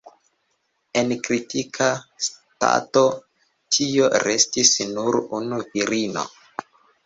En 1.01 1.11
kritika 1.27 1.89
stato 2.29 3.05
tiel 3.77 4.19
restis 4.27 4.75
nur 4.99 5.23
unu 5.43 5.65
virino. 5.71 6.29